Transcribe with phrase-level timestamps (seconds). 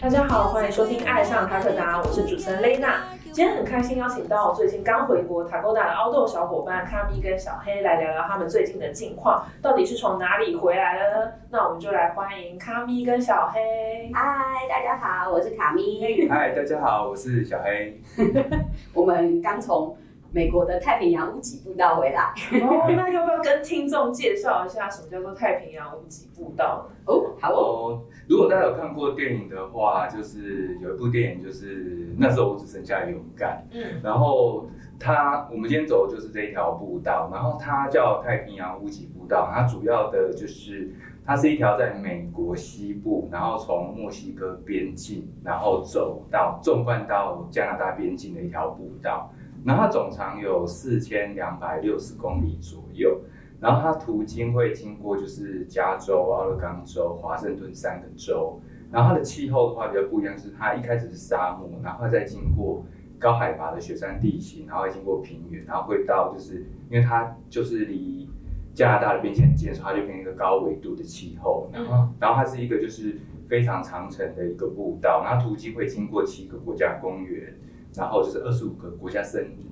[0.00, 3.06] 大家好，欢迎收听《爱上塔克达》，我是主持人蕾娜。
[3.24, 11.32] 今天很开心邀请到最近刚回国塔沟达的凹豆小伙伴卡咪跟小黑来聊聊他们最近的近况，到底是从哪里回来了呢？
[11.50, 14.12] 那我们就来欢迎卡咪跟小黑。
[14.14, 16.28] 嗨，大家好，我是卡咪。
[16.28, 18.00] 嗨，大家好，我是小黑。
[18.94, 19.96] 我们刚从
[20.30, 22.32] 美国的太平洋屋脊步道回来。
[22.60, 26.86] 哦，那要不要跟听众介绍一下什么叫做太平洋屋脊步道？
[27.06, 27.56] 哦，好哦。
[27.56, 33.66] 哦，如果大家有看过电影的话，就是有一部电影，就是那时候我只剩下勇敢。
[33.72, 34.68] 嗯，然后
[35.00, 40.92] 它，我们今天走的就是这一条步道，然后它叫太平洋屋脊步道，它主要的就是
[41.24, 49.32] 它是一条在美国西部，然后从墨西哥边境，然后走到纵贯到加拿大边境的一条步道，
[49.64, 53.20] 然后它总长有四千两百六十公里左右。
[53.60, 58.60] 然后它途经会经过就是加州、奥勒冈州、华盛顿三个州，
[58.92, 62.84] 然后它的气候的话比较不一样，是它一开始是沙漠，然后再经过
[63.18, 68.30] 高海拔的雪山地形，然后会经过平原，然后会到就是因为它就是离
[68.72, 77.52] 加拿大的边界很近，所以它就变成一个高纬度的气候，然后然后它是一个就是非常长程的一个步道，然后途经会经过七个国家公园，
[77.98, 79.68] 然后就是二十五个国家森林。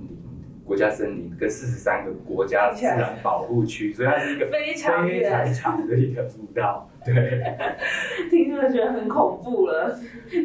[0.66, 6.90] 国家森林跟四十三个国家自然保护区，所以它是一个非常非常长的一个步道。
[7.04, 7.40] 对，
[8.28, 9.96] 听着觉得很恐怖了。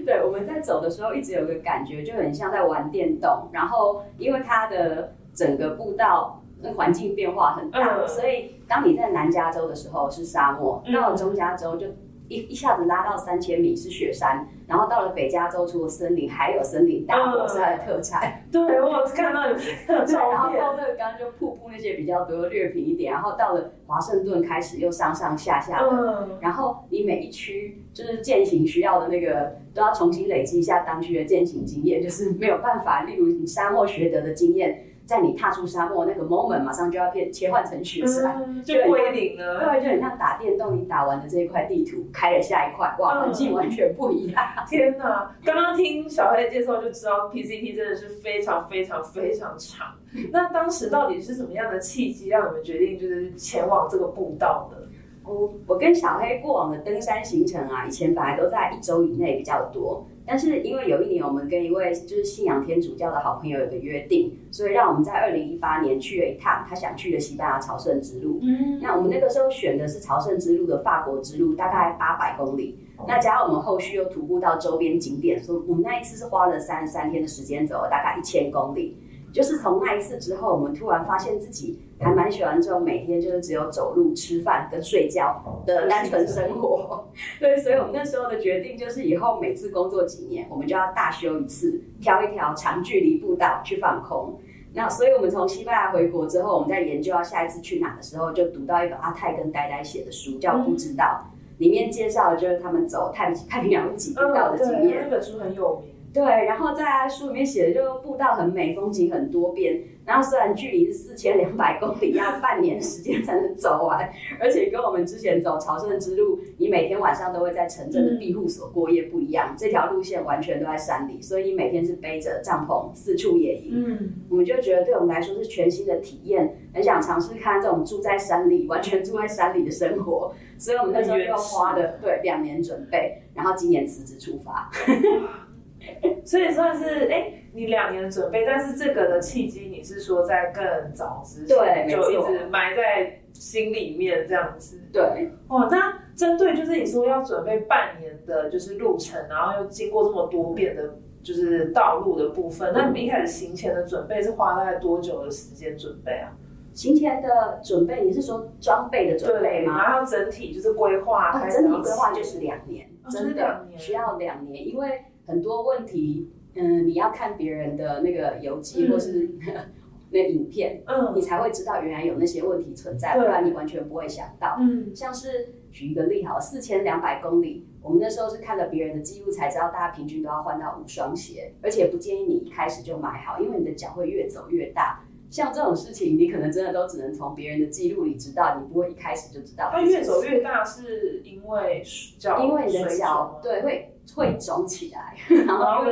[0.06, 3.50] 对，我们在走的时候一直有个感觉，就很像在玩电动。
[3.52, 11.88] 然后，因为它的整个步道那环境变化很大，嗯所以当你在南加州的时候是沙漠，嗯到了中加州就
[12.32, 18.44] 一一下子拉到三千米是雪山，然后到了北加州除了森林，还有森林大火是它的特产。
[18.52, 20.52] 对，我有看到你 特产，然后。
[20.62, 38.42] 到那个刚刚就瀑布那些比较多，略平一点，然后到了华盛顿开始又上上下下的，嗯，然后你每一区就是践行需要的那个都要重新累积一下当区的践行经验，就是没有办法，例如你沙漠学得的经验，在你踏出沙漠那个 moment 马上就要变切换成雪山。
[38.48, 39.60] 嗯就归零了。
[39.60, 44.42] 对，就很像打电动，你打完的这一块地图，开了下一块，哇，嗯环境完全不一样。
[44.70, 45.36] 天哪！
[45.44, 49.96] 刚刚听小黑的介绍就知道 PCT 真的是非常非常非常长。
[50.32, 54.78] 那当时到底是什么样的契机让你们决定就是前往这个步道呢？
[55.24, 68.40] 我我跟小黑过往的登山行程啊，以前本来都在一周以内比较多，但是因为有一年我们跟一位就是信仰天主教的好朋友有个约定，所以让我们在二零一八年去了一趟他想去的西班牙朝圣之路。
[68.42, 72.78] 嗯那我们那个时候选的是朝圣之路的法国之路，大概八百公里。
[73.08, 78.96] 那加上我们后续又徒步到周边景点，所以我们那一次是花了三十三天的时间，走了大概一千公里。
[79.34, 87.08] 就是从那一次之后，我们突然发现自己还蛮喜欢这种每天就是只有走路、吃饭跟睡觉的单纯生活。
[87.40, 94.40] 对，所以我们那时候的决定就是，以后每次工作几年，我们就要大休一次，挑一条长距离步道去放空。
[94.74, 101.22] 那所以，我们从西班牙回国之后，我们在研究要下一次去哪的时候，就读到一本阿泰跟呆呆写的书，叫《不知道》，
[101.60, 105.02] 里面介绍的就是他们走太太平洋屋脊步道的经对，验。
[105.04, 105.91] 那本书很有名。
[106.14, 109.82] 对，然后在书里面写的就步道很美，风景很多变。
[110.04, 119.56] 然后虽然距离是四千两百公里，要半年时间才能走完，而且跟我们之前走朝圣之路，你每天晚上都会在城镇的庇护所过夜不一样。
[119.56, 123.72] 这条路线完全都在山里，所以你每天是背着帐篷四处野营。
[123.72, 130.34] 嗯，我们就觉得对我们来说是全新的体验，很想尝试看这种住在山里、完全住在山里的生活。
[130.58, 134.70] 所以我们那时候就花了对两年准备，然后今年辞职出发。
[136.26, 144.80] 所以算是哎、你两年的准备，但是这个的契机，你是说在更早之前对就一直埋在心里面这样子。
[144.94, 156.32] 对，哦，那针对就是你说要准备半年的，就是路程，然后又经过这么多遍的，就是道路的部分，那你们一开始行前的准备是花大概多久的时间准备啊？
[156.74, 159.84] 行前的准备，你是说装备的准备吗？
[159.84, 169.30] 然后整体就是规划，整体规划就是两年，哦就是真两年的需要两年，因为很多问题，嗯，你要看别人的那个游记嗯或是
[170.14, 174.58] 那影片，嗯你才会知道原来有那些问题存在，不然你完全不会想到。
[174.60, 185.02] 嗯像是举一个例好，四千两百公里，我们那时候是看了别人的记录才知道，大家平均都要换到五双鞋，而且不建议你一开始就买好，因为你的脚会越走越大。
[185.30, 189.70] 像这种事情，你可能真的都只能从别人的记录里知道，你不会一开始就知道。
[189.72, 191.82] 它越走越大，是因为
[192.20, 195.84] 脚因为你的脚对会会肿起来，然 然后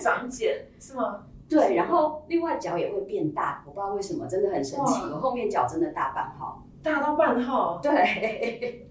[0.00, 1.24] 长茧是吗？
[1.48, 5.02] 对，然后另外脚也会变大，我不知道为什么，真的很神奇。
[5.12, 8.88] 我后面脚真的大半号，大到半号， 对，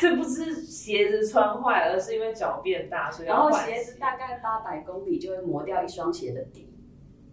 [0.00, 6.68] 这不是鞋子穿坏，而是因为脚变大，所以然后鞋子大概八百公里就会磨掉一双鞋的底，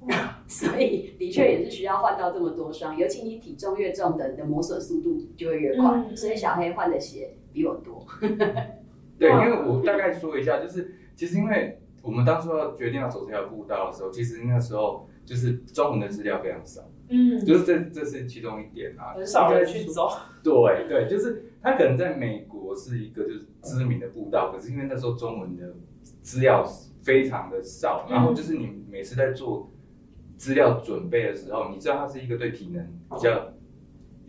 [0.47, 2.97] 所以的确也是需要换到这么多双。
[2.97, 5.91] 尤其你体重越重的，你的磨损速度就会越快。
[5.91, 8.05] 嗯所以小黑换的鞋比我多。
[9.19, 20.09] 对，因为我大概说一下，就是其实因为我们当初要决定要走这条步道的时候，其实那时候就是中文的资料非常少，嗯，就是这这是其中一点啊，很少人去走，
[20.41, 25.75] 对对，就是它可能在美国是一个就是知名的步道，可是因为那时候中文的
[26.21, 26.65] 资料
[27.03, 29.69] 非常的少，然后就是你每次在做
[30.37, 33.53] 资料准备的时候，你知道它是一个对体能比较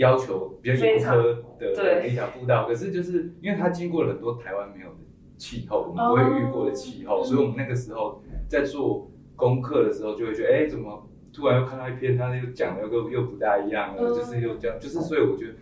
[0.00, 1.16] 要求比较严苛
[1.58, 1.74] 的对。
[1.74, 4.96] 的一条步道，可是就是因为它经过了很多台湾没有的
[5.36, 14.14] 气候，我们不会遇过的气候，哦所以我们那个时候在做功课的时候就会觉得，哎，怎么突然又看到一篇，他又讲的又又不大一样了，嗯。
[14.14, 15.54] 就是又这样，就是所以我觉得。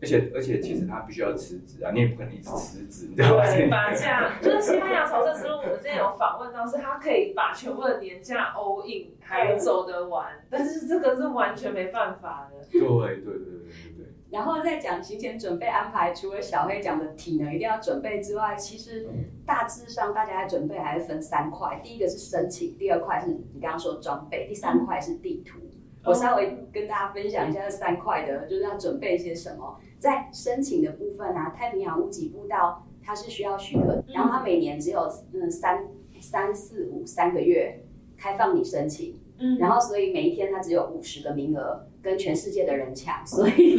[0.00, 3.42] 而且而且，其实他必须要辞职啊，你也不可能一直辞职，你知道吗？
[3.52, 12.64] 对， 把假就是西班牙朝圣之路，我们之前有访问到，是他可以把全部的年假 all in，还走得完，但是这个是完全没办法的。
[12.70, 13.57] 对对对
[14.30, 19.08] 然后再讲行前准备安排，除了小黑讲的体能一定要准备之外，其实
[19.46, 25.58] 大致上大家的准备还是分三块，第一个是申请，第二块是你刚刚说装备，第三块是地图。
[26.04, 29.78] 我稍微跟大家分享一下这三块的，就是要准备一些什么。
[29.98, 35.00] 在申请的部分啊，太平洋屋脊步道它是需要许可，然后它每年只有
[35.32, 35.86] 嗯三
[36.20, 37.82] 三四五三个月
[38.16, 43.76] 开放你申请，嗯然后所以每一天它只有五十个名额，跟全世界的人抢，所以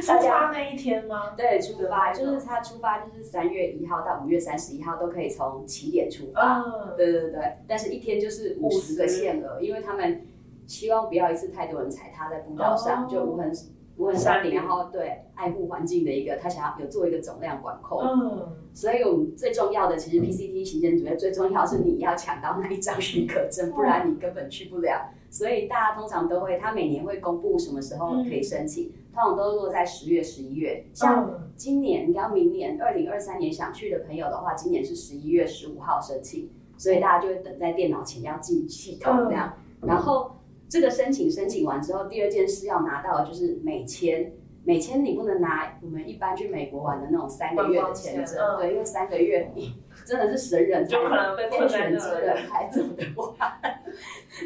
[0.00, 1.32] 出大家发那一天吗？
[1.36, 10.26] 对出发就是他出发就是三月一号到五月三十一号都可以从起点出发，嗯，对对对，但是一天就是五十个限额，因为他们
[10.66, 13.52] 希望不要一次太多人踩踏在步道上，哦就无痕
[13.96, 25.10] 无痕山林，然后对爱护环境的一个，他想要有做一个总量管控，嗯，所以我们最重要的其实 PCT 行政主任最重要是你要抢到那一张许可证，不然你根本去不了。
[25.34, 30.86] 所以大家通常都会，他每年会公布什么时候可以申请，通常都落在十月、十一月。
[30.92, 36.48] 像嗯今年，你要明年二零二三年想去的朋友的话，今年是十一月十五号申请，
[36.78, 39.54] 所以大家就会等在电脑前要进系统这样。
[39.82, 40.36] 然后
[40.68, 44.32] 这个申请申请完之后，第二件事要拿到的就是美签。
[44.66, 49.74] 美签你不能拿我们一般去美国玩的那种三个月的签证，对，因为三个月你
[50.04, 53.34] 真的是神人才就可能被选之人才走得完。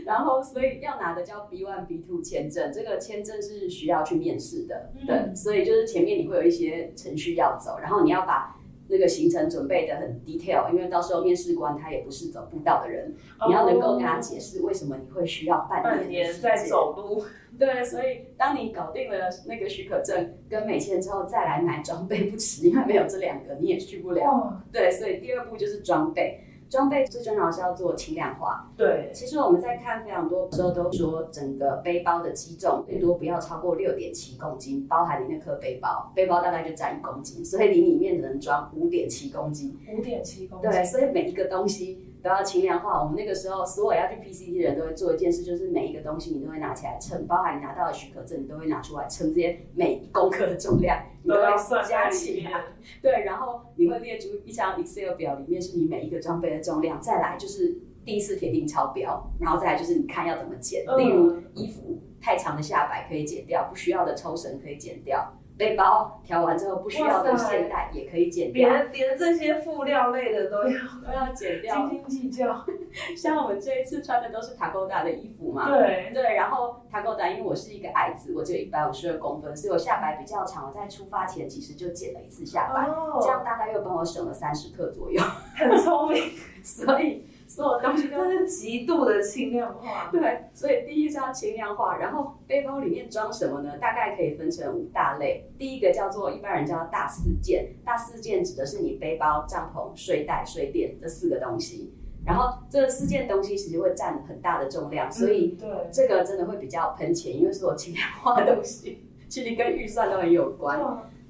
[0.05, 5.07] 然后，所以要拿的叫 B one B two 签证，这个签证是需要去面试的，嗯。
[5.07, 8.55] 对，所以就是前面你会有一些程序要走，然后你要把
[8.88, 13.14] 那个行程准备的很 detail，因为到时候面试官他也不是走步道的人，
[13.46, 16.58] 你要能够跟他解释为什么你会需要半年半年年在。
[16.69, 17.25] 走路，
[17.58, 24.23] 对，所以当你搞定了那个许可证跟美签之后，再来买装备不迟，因为没有这两个你也去不了。
[24.23, 26.40] 哇，对，所以第二步就是装备。
[26.69, 28.70] 装备最重要的是要做轻量化。
[28.76, 39.79] 对，其实我们在看非常多时候都说，整个背包的机重最多不要超过六点七公斤，包含你那颗背包，背包大概就占一公斤，所以你里面只能装五点七公斤。
[39.97, 43.03] 五点七公斤，对，所以每一个东西都要轻量化。
[43.03, 52.64] 我们那个时候，所有要去 PCT 的人都会做一件事，就是每一个东西你都会拿起来称，包含你拿到的许可证，你都会拿出来称这些每一公克的重量，你都要算加起来。。
[53.02, 70.71] 对，然后你会列出一张 Excel 表，里面是你每一个装备的重量，再来就是第一次铁定超标，然后再来就是你看要怎么减，嗯例如衣服太长的下摆可以减掉，不需要的抽绳可以减掉，背包调完之后不需要的线带也可以剪掉，连连这些辅料类的都要
[71.05, 71.88] 都要剪掉。
[71.88, 72.65] 斤斤计较。
[73.17, 83.19] 像我们这一次穿的都是塔 a 达的衣服嘛，对，对，然后塔 a 达因为我是一个矮子，我只有一百五十二公分，所以我下摆比较长，我在出发前其实就剪了一次下摆，哦。
[83.21, 85.21] 这样大概又帮我省了三十克左右，
[85.57, 86.23] 很聪明，
[86.62, 90.11] 所以所有东西都是极度的轻量化。
[90.12, 93.78] 对，所以第一是要轻量化，然后背包里面装什么呢？
[93.78, 95.50] 大概可以分成五大类。
[95.59, 101.93] 第一个叫做一般人叫大四件，大四件指的是你背包、帐篷、睡袋、睡垫这四个东西。
[102.26, 110.78] 然后这四件东西其实会占很大的重量，所以嗯对，这个真的会比较喷钱，因为所有轻量化的东西其实跟预算都很有关。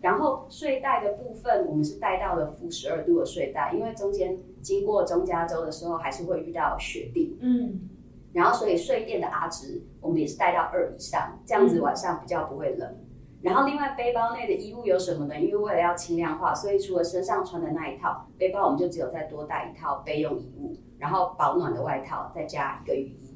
[0.01, 7.89] 然后睡袋的部分，我们是带到了负十二度的睡袋，因为中间经过中加州的时候还是会遇到雪地，嗯，
[8.35, 12.97] 然后所以睡垫的阿值我们也是带到二以上，这样子晚上比较不会冷。
[13.41, 15.41] 然后另外背包内的衣物有什么呢？
[15.41, 23.28] 因为为了要轻量化，所以除了身上穿的那一套背包，我们就只有再多带一套备用衣物，然后保暖的外套，再加一个雨衣。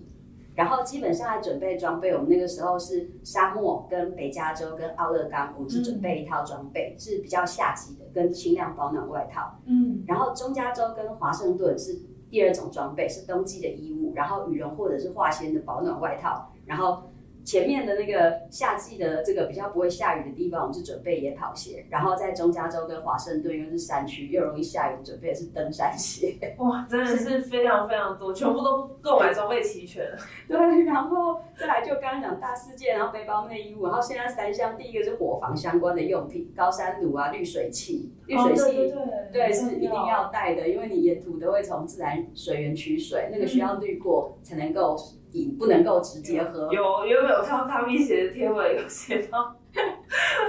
[0.55, 9.59] 然后基本上来准备装备，我们那个时候是沙漠跟北加州跟奥勒冈，我们是准备一套装备，是比较夏季的，跟轻量保暖外套。
[9.67, 17.03] 嗯，然后中加州跟华盛顿是第二种装备，是冬季的衣物，然后羽绒或者是化纤的保暖外套，然后。
[17.45, 26.37] 前面的那个夏季的这个比较不会下雨的地方，我们是准备野跑鞋；然后在中加州跟华盛顿又是山区又容易下雨，准备的是登山鞋。
[26.59, 30.05] 哇，真的是非常非常多，全部都购买装备齐全。
[30.49, 38.93] 对，然后再来就刚刚讲大世界，然后背包内衣物，然后现在三项，第一个是伙房相关的用品，高山炉啊、滤水器，滤水器
[39.33, 44.97] 对对是一定要带的，因为你沿途都会从自然水源取水，那个需要滤过才能够。
[45.33, 46.73] 饮不能够直接喝。
[46.73, 48.77] 有有没有看到他们写的贴文？
[48.77, 49.57] 有写到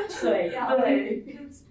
[0.10, 1.25] 水要 对，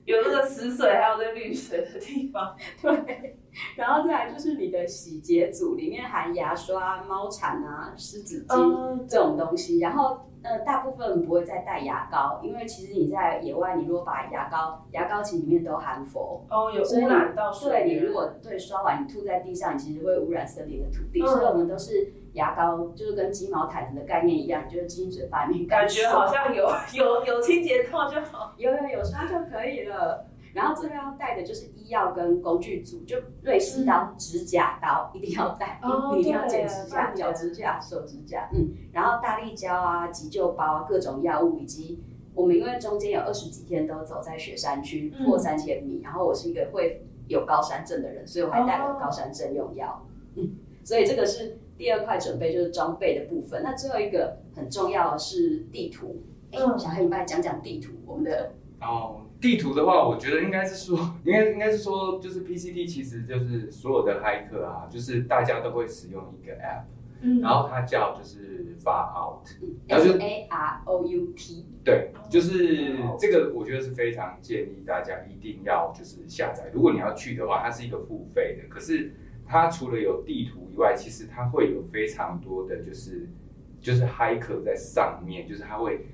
[0.05, 2.57] 有那个死水还有那滤水的地方。
[2.81, 3.37] 对，
[3.77, 9.81] 然后再来就是你的洗洁组，里面含牙刷、猫铲啊、湿纸巾这种东西。
[9.81, 17.71] 然后呃，大部分不会再带牙膏，因为其实你在野外，你如果把牙膏，牙膏其实里面都含氟哦，有污染到水。
[17.71, 21.21] 对，你如果对刷完你吐在地上，你其实会污染森林的土地。
[21.21, 22.15] 所以我们都是。
[22.33, 30.25] 牙膏就是跟鸡毛毯子的概念一样，就是进嘴巴里面感觉好像有有有清洁套就好，有有有刷就可以了。
[30.55, 35.81] 然后最后要带的就是医药跟工具组，就瑞士刀、指甲刀一定要带，
[36.15, 38.49] 你 一定要剪指甲、脚指甲、手指甲。
[38.53, 42.03] 嗯，然后大力胶啊、急救包啊、各种药物，以及
[42.35, 50.07] 我们因为中间有二十几天都走在雪山区，破三千米，然后我是一个会有高山症的人，所以我还带了高山症用药。
[50.37, 51.59] 嗯，所以这个是。
[51.79, 56.23] 第二块准备就是装备的部分，那最后一个很重要的是地图。
[56.53, 57.95] 嗯，小黑，你来讲讲地图。
[58.07, 66.85] 我们的哦，地图的话，我觉得应该是说， 应该应该是说，就是 PCT 其实就是所有的骇客啊，就是大家都会使用一个 App，
[67.21, 76.71] 嗯，然后它叫就是 Far Out，S A R O U T，对，就是这个，我觉得是非常建议大家一定要就是下载。
[76.73, 79.13] 如果你要去的话，它是一个付费的，可是。
[79.45, 83.29] 它除了有地图以外，其实它会有非常多的就是
[83.81, 86.07] 就是骇客在上面，就是它会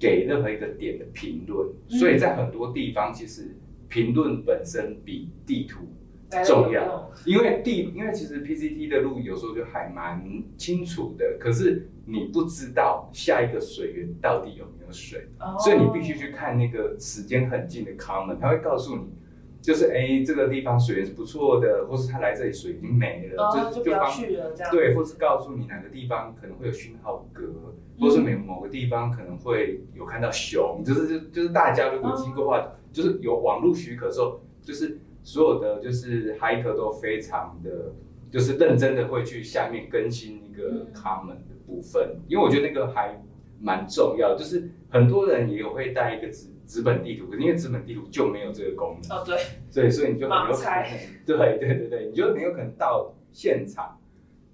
[0.00, 3.54] 给任何一个点的评论，所以在很多地方其实
[3.88, 5.80] 评论本身比地图
[6.44, 10.24] 重要，因为地因为其实 PCT 的路有时候就还蛮
[10.56, 15.28] 清楚的，可是你不知道下一个水源到底有没有水，
[15.58, 19.04] 所以你必须去看那个时间很近的 comment，它会告诉你。
[19.62, 24.72] 就是哎，这个地方水源是不错的，或是他来这里水已经没了，就就不要去了这样。
[24.72, 27.42] 对，或是告诉你哪个地方可能会有讯号隔，
[28.00, 37.92] 或是每某个地方可能会有看到熊，就是就就是大家如果经过话，就是有网络许可的时候，就是所有的就是 hiker 都非常的，
[38.30, 43.22] 就是认真的会去下面更新一个 comment 的部分，因为我觉得那个还
[43.60, 46.48] 蛮重要，就是很多人也有会带一个纸。
[46.70, 49.18] 纸本地图，可是因为纸本地图就没有这个功能。
[49.18, 49.36] 哦，对，
[49.74, 50.84] 对，所以你就很有可能，
[51.26, 53.98] 对对对对，你就很有可能到现场，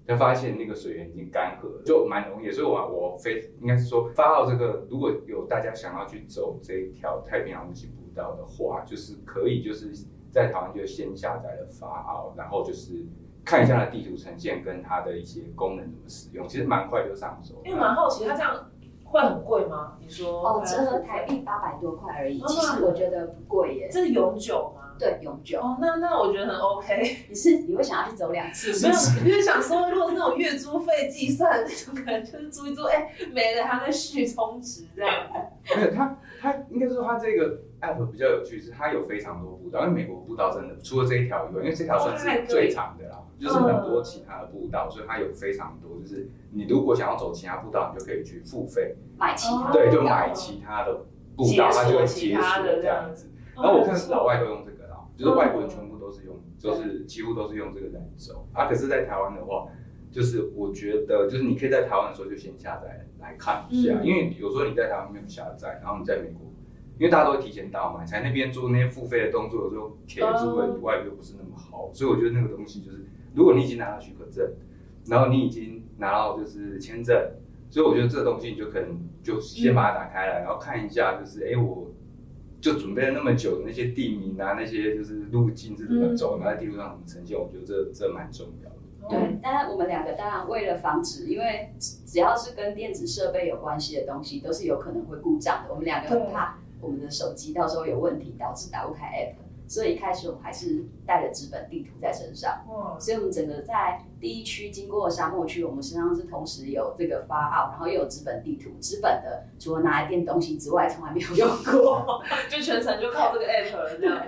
[0.07, 2.49] 才发现那个水源已经干涸，就蛮容易。
[2.49, 9.91] 所以我我非应该是说发号这个，如果有大家想要去走这一条太平洋无极步道的话，就是可以就是
[10.31, 13.05] 在台湾就先下载了发号，然后就是
[13.43, 17.61] 看一下它地图呈现跟它的一些功能怎么使用，其实蛮快就上手。
[17.65, 18.71] 因为蛮好奇，它这样。
[19.09, 19.93] 会很贵吗？
[20.01, 23.87] 你说哦，折合台币八百多块而已，其实我觉得不贵耶。
[23.89, 24.86] 这是永久吗？
[24.99, 25.59] 对，永久。
[25.59, 27.25] 哦，那那我觉得很 OK。
[27.29, 28.71] 你是你会想要去走两次？
[28.87, 35.13] 没有，因为想说，如果是那种月租费计算那种，可能就是租一租，哎，没了，还在续充值这样。
[35.75, 50.93] 没有，他他应该说他这个 app 比较有趣，是它有非常多步道，因为美国步道真的除了这一条以外，因为这条算是最长的啦，就是很多其他的步道，所以它有非常多，就是你如果想要走其他步道，你就可以去付费买其他，对，就买其他的
[51.35, 53.29] 步道，它就会解锁这样子。
[53.55, 54.86] 然后我看老外都用这个啦，
[55.17, 58.47] 就是外国人全部都是用，就是几乎都是用这个来走。
[58.53, 59.67] 啊，可是，在台湾的话，
[60.11, 66.53] 就是我觉得，就是你可以在台湾的时候就先下载来看一下，因为有时候你在台湾没有下载，然后你在美国，
[66.99, 74.53] 因为大家都会提前到嘛，才那边做那些付费的动作，有时候贴住了以外又不是那么好，所以我觉得那个东西就是，如果你已经拿到许可证，
[75.07, 77.15] 然后你已经拿到就是签证，
[77.69, 81.87] 所以我觉得这个东西你就可能就先把它打开来，然后看一下，就是哎，我
[82.59, 88.75] 就准备了那么久的那些地名啊，那些就是路径是怎么走，然后在地图上怎么呈现，我觉得这这蛮重要的。
[89.09, 95.69] 对，当然我们两个当然为了防止，因为只要是跟电子设备有关系的东西，都是有可能会故障的。
[95.69, 99.47] 我们两个很怕我们的手机到时候有问题，导致打不开 App。
[99.69, 102.65] 所以一开始我们还是带了纸本地图在身上。
[102.99, 108.71] 所以我们整个在第一区经过沙漠区，我们身上是同时有这个发奥，然后又有纸本地图。
[108.81, 112.21] 纸本的除了拿来垫东西之外，从来没有用过。
[112.49, 114.21] 就全程就靠这个 app 了，这样，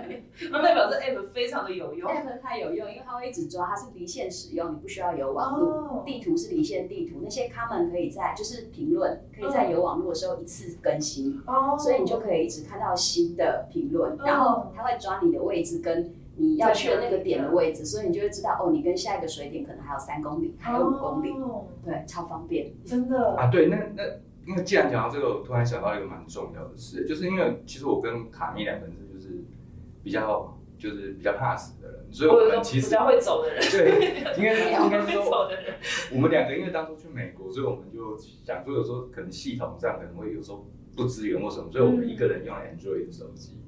[0.50, 2.10] 那代表这 app 非常的有用。
[2.10, 5.70] app 太有用，因为它会一直抓，它是离线使用，你不需要有网络。
[5.70, 11.40] 哦，地图是离线地图，那些 comment 可以在就是评论，可以在有网络的时候一次更新。
[11.46, 22.72] 哦，所以你就可以一直看到新的评论，嗯然后它会抓你的位置跟你要去的那个点的位置，所以你就会知道哦，你跟下一个水点可能还有三公里，还有五公里，哦对，超方便。
[22.82, 24.02] 真的，啊，对，那那
[24.46, 29.44] 因为既然讲到这个，我突然想到一个蛮重要的事，就是因为其实我跟卡米两个人就是
[30.02, 35.74] 比较就是比较怕死的人，所以我们其实比较会走的人，对，应该是应该说走的人，
[36.14, 40.66] 我们两个因为当初去美国，所以我们就想说有时候可能系统上可能会有时候
[40.96, 43.58] 不支援或什么，所以我们一个人用 Android 的手机。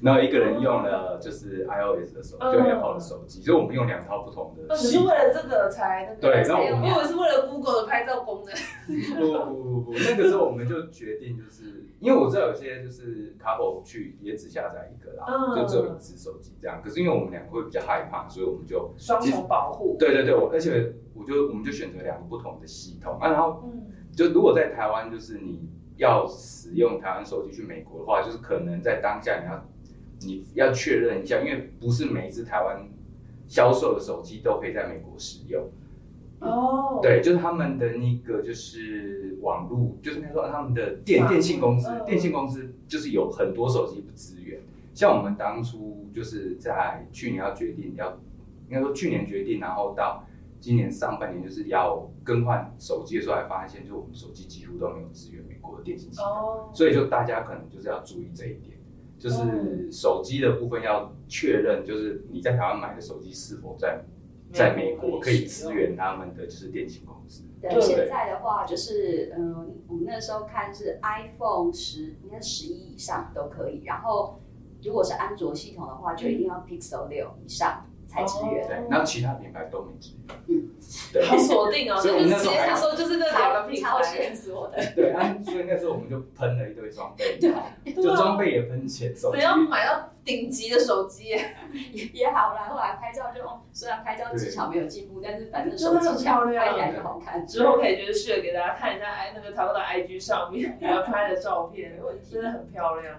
[0.00, 4.98] 然后一个人用了就是 iOS 的手，嗯就 Apple 的手机，所以我们用两套不同的哦，你是。
[5.00, 6.20] 为了这个才那个？
[6.20, 8.54] 对，然后我们是为了 Google 的拍照功能。
[8.86, 16.80] 不不不不，那个时候我们就决定，就是因为我知道有些就是 couple 去也只下载一个啦，嗯就只有一只手机这样。
[16.82, 19.96] 可是因为我们两个会比较害怕，所以我们就双重保护。
[19.98, 23.30] 对对对，我而且我就我们就选择两个不同的系统啊。
[23.30, 29.64] 然后嗯，就如果在台湾，就是你要使用台湾手机去美国的话，就是可能在当下你要
[30.20, 32.88] 你要确认一下，因为不是每一只台湾
[33.46, 35.68] 销售的手机都可以在美国使用。
[36.40, 44.58] 哦，对，就是他们的那个就是网络，就是那说他们的电电信公司嗯，电信公司就是有很多手机不支援。
[44.94, 48.18] 像我们当初就是在去年要决定要，
[48.68, 50.24] 应该说去年决定，然后到
[50.60, 58.79] 今年上半年就是要更换手机的时候，才发现就我们手机几乎都没有支援美国的电信系统，哦，所以就大家可能就是要注意这一点。
[59.20, 64.02] 就是手机的部分要确认，就是你在台湾买的手机是否在
[64.50, 67.44] 在美国可以支援他们的就是电信公司。
[67.60, 73.84] 对，对现在的话就是，嗯，我们那时候看是 iPhone 十，应该十一以上都可以。
[73.84, 74.40] 然后
[74.82, 78.66] 如果是安卓系统的话，就一定要 Pixel 六以上才支援。
[78.66, 80.36] 对，然后其他品牌都没支援。
[80.48, 80.70] 嗯，
[81.12, 84.04] 对好 锁定哦，所以我们那时候还就是直接想说就是那两个品超牌。
[84.04, 87.52] 线索的，对啊，所以那时候我们就喷了一堆装备，对
[87.94, 91.56] 就装备也喷钱，手机只要买到顶级的手机耶，
[91.92, 92.68] 也也好啦。
[92.68, 97.46] 后来拍照就，哦虽然拍照技巧没有进步，但是反正手真的很技巧漂亮拍起来就好看。
[97.46, 101.98] 之后可以就是 share 给大家看一下，哎，那个淘宝的 IG 上面你们拍的照片
[102.30, 103.14] 真的很漂亮。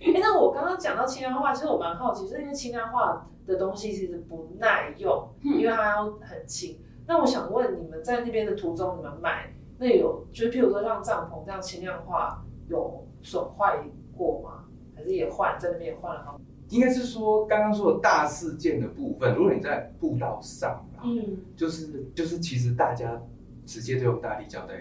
[0.00, 6.78] 哎，那我刚刚讲到轻量化，其实我蛮好奇，是因为轻量化的东西其实不耐用，嗯因为它要很轻。
[7.06, 13.78] 那我想问你们在那边的途中，你们买那有就是譬如说像帐篷这样轻量化有损坏
[14.16, 14.64] 过吗？
[14.94, 16.40] 还是也换在那边也换了好？
[16.70, 23.22] 应该是说刚刚说的大事件的部分，如果你在步道上啊，嗯，就是就是其实大家
[23.64, 24.74] 直接都用大力胶带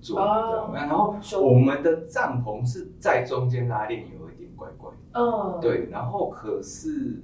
[0.00, 0.18] 做？
[0.74, 4.96] 然后我们的帐篷是在中间拉链有一点怪怪的。
[5.12, 7.20] 嗯，对，然后可是，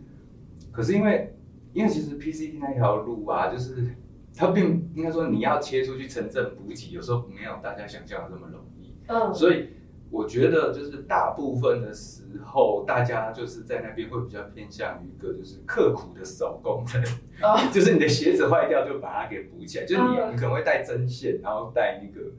[0.71, 1.35] 可是因为
[1.73, 3.97] 因为其实 PCT 那条路啊，就是
[4.37, 9.71] 它并应该说你要切出去城镇补给，有时候没有大家想象的这么容易，嗯，所以
[10.11, 17.03] 我觉得就是大部分的时候，大家就是在那边会比较偏向于一个就是刻苦的手工人，
[17.43, 17.59] 哦。
[17.73, 20.33] 就是你的鞋子坏掉就把它给补起来，就是你嗯。
[20.33, 22.31] 你可能会带针线，然后带那个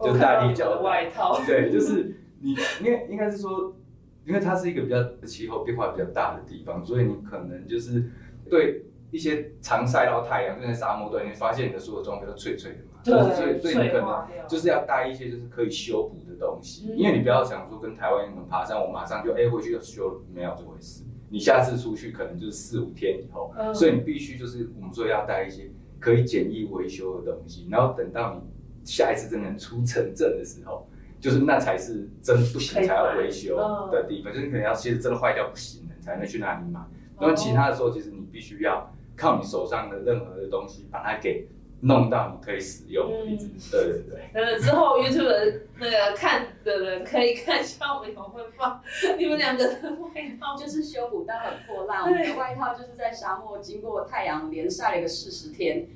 [0.00, 0.82] 就大力胶带。
[0.82, 3.76] 外套，对，就是你，因为应该是说，
[4.24, 8.10] 因为它是一个比较气候变化比较大的地方，所以你可能就是
[8.50, 16.98] 对一些常晒到太阳，就在沙漠段，你发现你的所有装备都脆脆的嘛，就是所以所以你可能，就是要带一些就是可以修补的东西，嗯。
[16.98, 21.04] 因为你不要想说跟台湾人爬山，我马上就哎、回去就修，没有这回事。
[21.28, 23.74] 你下次出去可能就是四五天以后，嗯。
[23.74, 25.70] 所以你必须就是我们说要带一些
[26.00, 28.40] 可以简易维修的东西，然后等到你
[28.82, 30.88] 下一次真的出城镇的时候，
[31.20, 33.56] 就是那才是真不行才要维修
[33.90, 36.80] 的地方，就是你可能要其实真的坏掉不行了，你才能去哪里买。
[37.20, 41.46] 然后其他的时候，其实你必须要靠你手上的任何的东西把它给
[41.84, 43.48] 弄到你可以使用的位置。
[43.70, 44.30] 对对对。
[44.34, 48.80] 呃之后 YouTube 的那个看的人可以看一下，我们有会放
[49.18, 50.08] 你们两个的外
[50.40, 50.56] 套。
[50.56, 55.88] 就是修补到很破烂，我们的外套就是在沙漠经过太阳连晒了一个四十天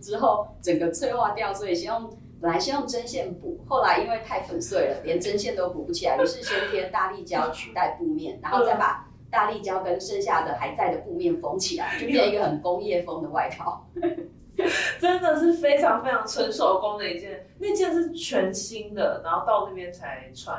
[0.00, 13.84] 之后，整个脆化掉，所以先用本来先用针线补，后来因为太粉碎了，连针线都补不起来，于是先贴大力胶取代布面，然后再把大力胶跟剩下的还在的布面缝起来，就变成一个很工业风的外套。
[15.00, 20.56] 真的是非常非常纯手工的一件，那件是全新的，然后到那边才穿。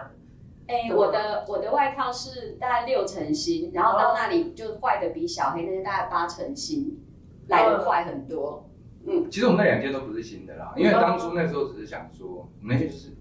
[0.67, 6.99] 哎、对我的我的外套是大概六成新，然后到那里就坏的比小黑那件大概八成新，
[7.47, 8.69] 来的快很多。
[9.07, 13.11] 嗯，其实我们那两件都不是新的啦，因为当初那时候只是想说，我们那件就是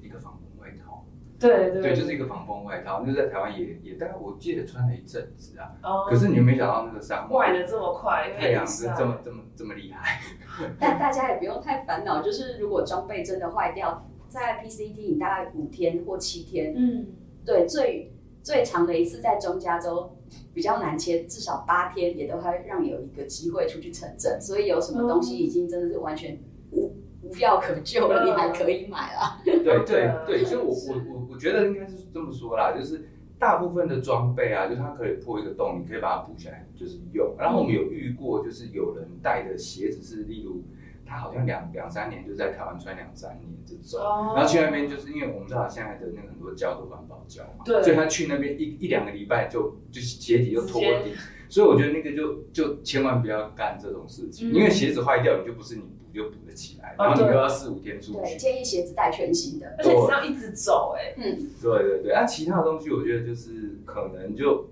[1.49, 10.21] 对对对，就是一个防风外套，那在台湾也也大概我记得穿了一阵子啊，哦可是你没想到那个沙漠坏的这么快，太阳是这么这么这么厉害，
[10.81, 17.07] 但大家也不用太烦恼，就是如果装备真的坏掉，在 PCT 你大概五天或七天，嗯，
[17.45, 20.17] 对，最最长的一次在中加州
[20.53, 26.39] 比较难切，至少八天也都会让你有一个机会出去城镇，所以有什么东西已经真的是完全
[26.73, 29.41] 无无药可救了，嗯你还可以买啊。
[29.45, 37.35] 对对对，所以我我我我觉得应该是这么说啦，就是大部分的装备啊，就是它可以破一个洞，你可以把它补起来，就是用。
[37.39, 40.63] 然后我们有遇过，就是有人带的鞋子是，例如
[41.05, 44.33] 他好像两两三年就在台湾穿两三年这种，哦。
[44.35, 47.83] 然后去那边就是因为我们知道现在的那个很多胶都环保胶嘛，对。
[47.83, 51.15] 所以他去那边一一两个礼拜就就鞋底就脱直底，
[51.51, 54.55] 所以我觉得那个就就千万不要干这种事情，嗯。
[54.55, 58.39] 因为鞋子坏掉，你就不是你补就补得起来，然后你又要四五天出对，去。
[58.39, 59.75] 建议鞋子带全新的。
[59.79, 64.71] 而且你是要一直走，哎，嗯，对对对，啊，其他的东西我觉得就是可能就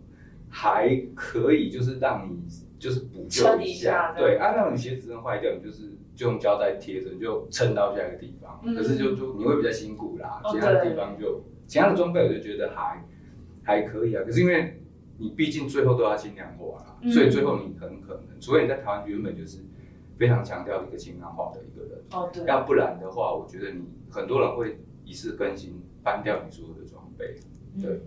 [0.48, 2.38] 还可以，就是让你
[2.78, 8.74] 就是补救撑一一下下，对，啊，那你鞋子真坏掉，你就是就用胶带贴着，你就撑到下一个地方，嗯。
[8.76, 13.04] 可是就就你会比较辛苦啦，哦其他的地方就其他的装备我就觉得还
[13.62, 14.80] 还可以啊，可是因为
[15.18, 17.10] 你毕竟最后都要轻量化啦，嗯。
[17.10, 19.58] 所以最后你很可能，除非你在台湾原本就是
[20.18, 22.02] 非常强调一个健康化的一个人。
[22.12, 27.36] 哦对，要不然的话，我觉得你很多人会一次更新搬掉你所有的装备。
[27.80, 28.00] 对，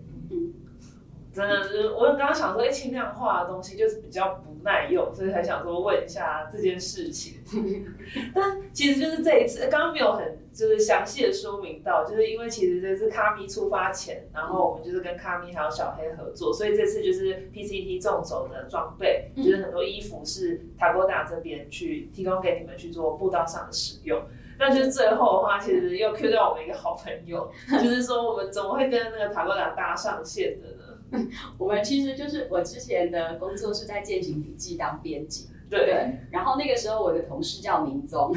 [1.36, 7.44] 真的是，我刚刚想说，哎，轻量化的东西就是比较不耐用，所以才想说问一下这件事情。
[8.34, 24.22] 但其实就是这一次，刚刚没有很就是详细的说明到，就是因为其实这次卡咪出发前，然后我们就是跟卡咪还有小黑合作，所以这次就是 PCT 众走的装备，嗯就是很多衣服是塔哥达这边去提供给你们去做步道上的使用。
[24.58, 30.75] 那就是最后的话，其实又 Q 到我们一个好朋友， 就是说我们怎么会跟那个塔哥达搭上线的呢？
[31.58, 38.34] 我们其实就是我之前的工作是在践行笔记当编辑，对，对，然后那个时候我的同事叫明宗，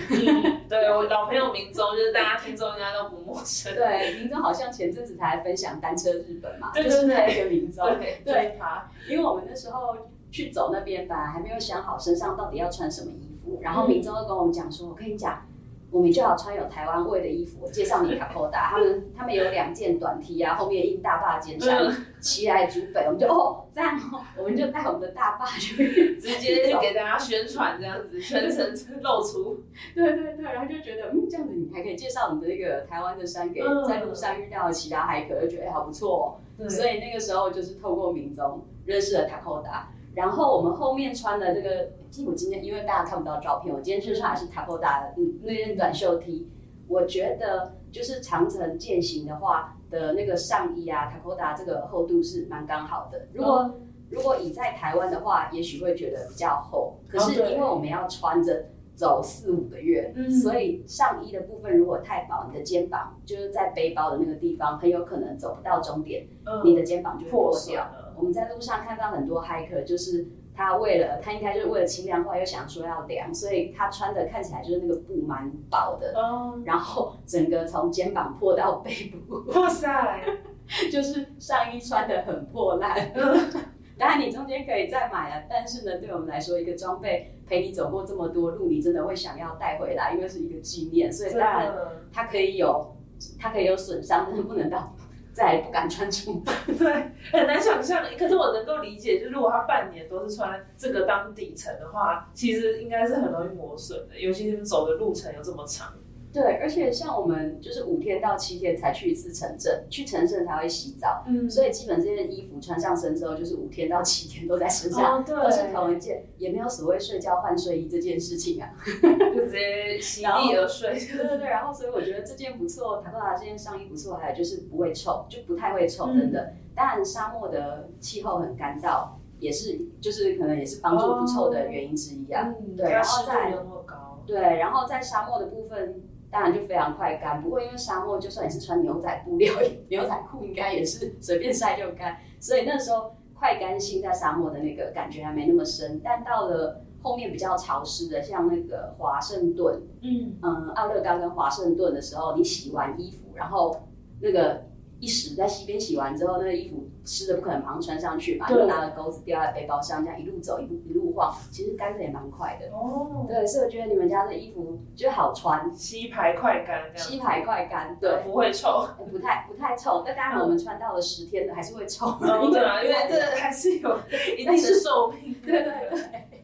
[0.69, 3.75] 对我老朋友明宗，就是大家听众应该都不陌生。
[3.75, 8.21] 对，明宗好像前阵子才分享单车日本嘛，对对就是那对个明宗，对。
[8.23, 9.95] 对，他，因为我们那时候
[10.31, 13.89] 去走那边，本来还没有想好身上到底要穿什么衣服，然后嗯。
[13.89, 15.43] 明宗就跟我们讲说：“我跟你讲，
[15.91, 17.59] 我们就要穿有台湾味的衣服。
[17.61, 28.65] 我介绍你卡扣达，他们他们有两件短 T 啊，后面印大坝尖山，嗯骑来竹北，我们就哦这样哦，我们就带我们的大坝去 直接就给大家宣传这样子，全程
[29.01, 29.63] 露出。
[29.95, 36.25] 对对对，然后就觉得嗯，这样子你还可以介绍你的那个台湾的山给嗯在路上遇到的其他海客，就觉得哎好不错哦。
[36.57, 41.91] 对所以那个时候就是透过民宗认识了塔扣达，然后我们后面穿的这个，
[42.25, 46.49] 我今天因为大家看不到照片，我今天身上还是塔扣达的嗯那件短袖 T，
[46.87, 53.27] 我觉得就是长城践行的话的那个上衣啊，塔扣达这个厚度是蛮刚好的。
[53.33, 58.65] 如果、如果以在台湾的话，也许会觉得比较厚，可是因为我们要穿着。
[58.99, 67.89] 走四五个月，嗯所以上衣的部分如果太薄，你的肩膀就是在背包的那个地方，很有可能走不到终点，嗯你的肩膀就会破破掉。
[68.19, 78.91] 我们在路上看到很多 hiker，，就是他为了他应该就是为了轻量化，又想说要凉，所以他穿的看起来就是那个布蛮薄的，哦，然后整个从肩膀破到背
[79.27, 80.21] 部，哇塞，
[80.91, 83.11] 就是上衣穿的很破烂。
[83.97, 91.73] 当然你中间可以再买啊，但是呢，对我们来说，一个装备陪你走过这么多路，你真的会想要带回来，因为是一个纪念，所以当然，
[92.13, 92.95] 它可以有
[93.37, 94.95] 它可以有损伤，但是不能到
[95.39, 96.43] 再也不敢穿出门。
[96.77, 98.03] 对，很难想象。
[98.17, 105.93] 可是我能够理解，就是如果他半年都是穿这个当底层的话，其实应该是很容易磨损的，尤其是走的路程有这么长。
[106.31, 118.69] 对，而且像我们就是五天到七天才去一次城镇，去城镇才会洗澡，嗯所以基本这件衣服穿上身之后，就是五天到七天都在身上，哦，对，都是同一件，也没有所谓睡觉换睡衣这件事情啊。
[119.35, 120.93] 就直接席地而睡。
[120.93, 126.53] 对对对，然后所以我觉得这件不错，塔克拉这件上衣不错，还有就是不会臭，就不太会臭，真的。
[126.75, 129.07] 当然沙漠的气候很干燥，
[129.39, 132.53] 也是就是可能也是帮助不臭的原因之一啊。
[132.59, 134.23] 嗯，对然后再湿度没有那么高。
[134.25, 137.41] 对，然后在沙漠的部分，当然就非常快干。
[137.41, 139.53] 不过因为沙漠，就算你是穿牛仔布料、
[139.89, 142.17] 牛仔裤，应该也是随便晒就干。
[142.39, 145.99] 所以那时候快干性在沙漠的那个感觉还没那么深。
[146.03, 153.87] 但到了后面比较潮湿的，像那个华盛顿，嗯，嗯，奥勒冈跟华盛顿的时候，你洗完衣服，然后
[154.21, 154.61] 那个
[154.99, 162.67] 一时在溪边洗完之后，那个衣服湿的不可能马上穿上去嘛，对就拿了钩子吊在背包上，这样一路走一路一路晃，其实干的也蛮快的。
[162.75, 168.87] 哦，对，所以我觉得你们家的衣服就好穿，吸排快干这样，吸排快干，对，不会臭。
[169.09, 170.03] 不太不太臭。
[170.05, 172.07] 但当然我们穿到了十天的，还是会臭。
[172.07, 173.99] 哦，对啊，因为这还是有
[174.37, 175.33] 一定的 寿命。
[175.41, 176.38] 对对对。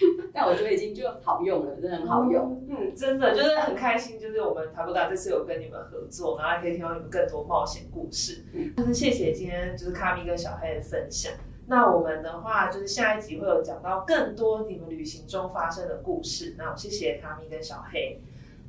[0.32, 2.64] 但我觉得已经就好用了，真的很好用。
[2.68, 8.44] 嗯，真的就是很开心，就是我们塔布达这次有跟你们合作，然后还可以听到你们更多冒险故事。
[8.52, 11.32] 嗯就是谢谢今天就是卡米跟小黑的分享。
[11.66, 16.54] 那我们的话就是下一集会有讲到更多你们旅行中发生的故事。
[16.56, 18.20] 那我谢谢卡米跟小黑。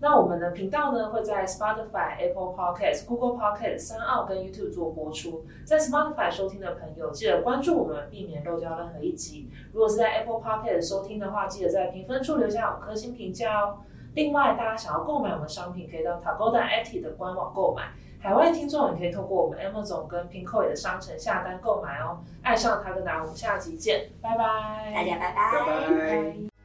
[0.01, 5.45] 那我们的频道呢会在 Spotify、Apple Podcast、Google Podcast、三奥跟 YouTube 做播出。
[5.65, 9.49] 在 Spotify 收听的朋友，记得关注我们，避免漏掉任何一集。
[9.73, 13.79] 如果是在 Apple Podcast 收听的话，记得在评分处留下五颗星评价哦。
[14.15, 17.89] 另外，大家想要购买我们商品，可以到 Tagoda Eti 的官网购买。
[18.21, 22.19] 海外听众也可以透过我们 Amazon 跟 Pinkoi 的商城下单购买哦。
[22.41, 25.65] 爱上塔格达，我们下集见，拜拜，大家拜拜拜。
[25.65, 26.58] 拜